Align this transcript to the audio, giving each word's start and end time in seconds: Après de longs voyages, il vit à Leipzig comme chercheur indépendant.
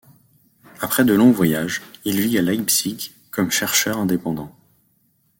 Après 0.79 1.05
de 1.05 1.13
longs 1.13 1.29
voyages, 1.31 1.83
il 2.05 2.19
vit 2.21 2.39
à 2.39 2.41
Leipzig 2.41 3.11
comme 3.29 3.51
chercheur 3.51 3.99
indépendant. 3.99 4.51